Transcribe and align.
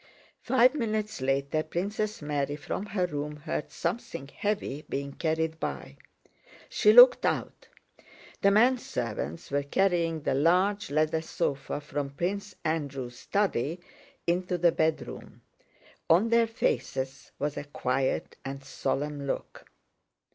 Five 0.41 0.73
minutes 0.73 1.21
later 1.21 1.61
Princess 1.61 2.23
Mary 2.23 2.55
from 2.55 2.87
her 2.87 3.05
room 3.05 3.35
heard 3.35 3.69
something 3.69 4.27
heavy 4.29 4.83
being 4.89 5.11
carried 5.13 5.59
by. 5.59 5.97
She 6.69 6.91
looked 6.91 7.23
out. 7.23 7.67
The 8.41 8.49
men 8.49 8.79
servants 8.79 9.51
were 9.51 9.61
carrying 9.61 10.21
the 10.23 10.33
large 10.33 10.89
leather 10.89 11.21
sofa 11.21 11.79
from 11.79 12.09
Prince 12.15 12.55
Andrew's 12.65 13.19
study 13.19 13.79
into 14.25 14.57
the 14.57 14.71
bedroom. 14.71 15.43
On 16.09 16.29
their 16.29 16.47
faces 16.47 17.31
was 17.37 17.55
a 17.55 17.65
quiet 17.65 18.37
and 18.43 18.63
solemn 18.63 19.27
look. 19.27 19.67